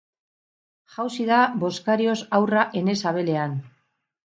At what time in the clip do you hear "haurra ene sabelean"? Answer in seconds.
2.39-3.57